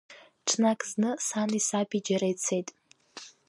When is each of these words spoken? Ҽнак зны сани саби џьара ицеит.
Ҽнак 0.47 0.79
зны 0.89 1.09
сани 1.27 1.59
саби 1.67 1.99
џьара 2.05 2.27
ицеит. 2.33 2.67